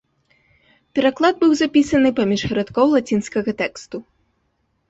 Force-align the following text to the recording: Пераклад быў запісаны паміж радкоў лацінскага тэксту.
Пераклад 0.99 1.35
быў 1.43 1.51
запісаны 1.61 2.09
паміж 2.21 2.41
радкоў 2.59 2.85
лацінскага 2.97 3.49
тэксту. 3.61 3.97